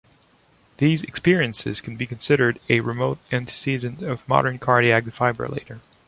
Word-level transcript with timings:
These 0.77 1.03
experiences 1.03 1.79
can 1.79 1.95
be 1.95 2.07
considered 2.07 2.59
a 2.69 2.79
remote 2.79 3.19
antecedent 3.31 4.01
of 4.01 4.27
modern 4.27 4.57
cardiac 4.57 5.03
defibrillator. 5.03 5.79